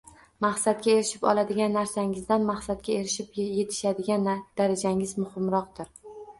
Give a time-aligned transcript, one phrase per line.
[0.43, 5.97] Maqsadga erishib oladigan narsangizdan maqsadga erishib yetishadigan darajangiz muhimroqdir